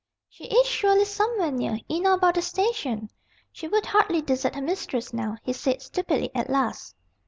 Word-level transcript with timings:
"She 0.27 0.45
is 0.45 0.65
surely 0.65 1.05
somewhere 1.05 1.51
near, 1.51 1.77
in 1.87 2.07
or 2.07 2.13
about 2.13 2.33
the 2.33 2.41
station. 2.41 3.11
She 3.51 3.67
would 3.67 3.85
hardly 3.85 4.23
desert 4.23 4.55
her 4.55 4.61
mistress 4.63 5.13
now," 5.13 5.37
he 5.43 5.53
said, 5.53 5.79
stupidly, 5.83 6.31
at 6.33 6.49
last. 6.49 6.95